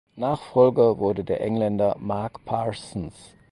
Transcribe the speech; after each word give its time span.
Nachfolger 0.17 0.97
wurde 0.97 1.23
der 1.23 1.41
Engländer 1.41 1.95
Mark 1.99 2.43
Parsons. 2.43 3.35